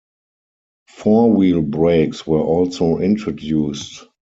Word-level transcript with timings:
Four-wheel 0.87 1.61
brakes 1.61 2.25
were 2.25 2.41
also 2.41 2.97
introduced. 2.97 4.03